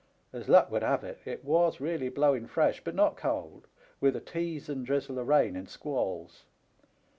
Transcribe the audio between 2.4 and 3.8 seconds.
fresh, but not cold,